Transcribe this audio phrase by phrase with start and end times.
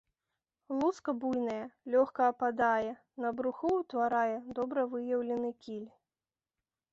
[0.77, 1.65] Луска буйная,
[1.95, 2.93] лёгка ападае,
[3.25, 5.87] на бруху ўтварае добра выяўлены кіль.